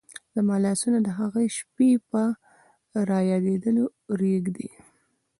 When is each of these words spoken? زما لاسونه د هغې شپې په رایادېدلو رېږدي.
زما 0.35 0.55
لاسونه 0.65 0.99
د 1.03 1.07
هغې 1.19 1.47
شپې 1.57 1.89
په 2.09 2.21
رایادېدلو 3.11 3.85
رېږدي. 4.19 4.69